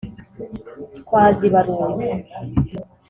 twazibaruye 0.99 2.07